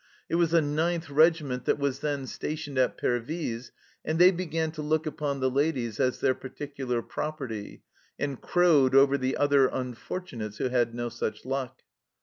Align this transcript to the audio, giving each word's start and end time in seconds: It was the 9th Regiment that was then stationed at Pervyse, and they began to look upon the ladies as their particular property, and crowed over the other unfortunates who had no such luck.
It 0.29 0.33
was 0.33 0.49
the 0.49 0.61
9th 0.61 1.15
Regiment 1.15 1.65
that 1.65 1.77
was 1.77 1.99
then 1.99 2.25
stationed 2.25 2.79
at 2.79 2.97
Pervyse, 2.97 3.71
and 4.03 4.17
they 4.17 4.31
began 4.31 4.71
to 4.71 4.81
look 4.81 5.05
upon 5.05 5.41
the 5.41 5.49
ladies 5.51 5.99
as 5.99 6.19
their 6.21 6.33
particular 6.33 7.03
property, 7.03 7.83
and 8.17 8.41
crowed 8.41 8.95
over 8.95 9.15
the 9.15 9.37
other 9.37 9.67
unfortunates 9.67 10.57
who 10.57 10.69
had 10.69 10.95
no 10.95 11.09
such 11.09 11.45
luck. 11.45 11.83